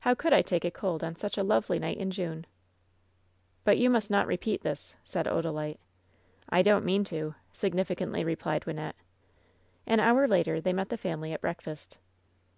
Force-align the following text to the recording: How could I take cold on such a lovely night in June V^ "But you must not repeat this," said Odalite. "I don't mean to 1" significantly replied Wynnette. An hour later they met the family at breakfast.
How 0.00 0.14
could 0.14 0.32
I 0.32 0.40
take 0.40 0.72
cold 0.72 1.04
on 1.04 1.16
such 1.16 1.36
a 1.36 1.42
lovely 1.42 1.78
night 1.78 1.98
in 1.98 2.10
June 2.10 2.46
V^ 2.46 2.46
"But 3.64 3.76
you 3.76 3.90
must 3.90 4.10
not 4.10 4.26
repeat 4.26 4.62
this," 4.62 4.94
said 5.04 5.26
Odalite. 5.26 5.76
"I 6.48 6.62
don't 6.62 6.82
mean 6.82 7.04
to 7.04 7.24
1" 7.26 7.34
significantly 7.52 8.24
replied 8.24 8.62
Wynnette. 8.62 8.94
An 9.86 10.00
hour 10.00 10.26
later 10.26 10.62
they 10.62 10.72
met 10.72 10.88
the 10.88 10.96
family 10.96 11.34
at 11.34 11.42
breakfast. 11.42 11.98